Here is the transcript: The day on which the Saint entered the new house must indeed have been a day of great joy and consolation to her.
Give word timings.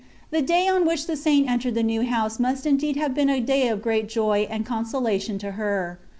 The 0.31 0.41
day 0.41 0.67
on 0.67 0.83
which 0.87 1.05
the 1.05 1.15
Saint 1.15 1.47
entered 1.47 1.75
the 1.75 1.83
new 1.83 2.01
house 2.03 2.39
must 2.39 2.65
indeed 2.65 2.95
have 2.95 3.13
been 3.13 3.29
a 3.29 3.39
day 3.39 3.67
of 3.67 3.83
great 3.83 4.09
joy 4.09 4.47
and 4.49 4.65
consolation 4.65 5.37
to 5.37 5.51
her. 5.51 5.99